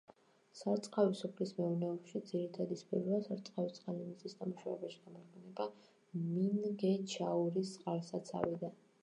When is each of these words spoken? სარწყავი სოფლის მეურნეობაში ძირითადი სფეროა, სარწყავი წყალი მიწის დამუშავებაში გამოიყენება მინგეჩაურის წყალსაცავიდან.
სარწყავი 0.59 1.17
სოფლის 1.17 1.51
მეურნეობაში 1.57 2.21
ძირითადი 2.29 2.77
სფეროა, 2.79 3.19
სარწყავი 3.27 3.75
წყალი 3.77 4.07
მიწის 4.07 4.35
დამუშავებაში 4.41 5.03
გამოიყენება 5.05 5.69
მინგეჩაურის 6.31 7.77
წყალსაცავიდან. 7.79 8.77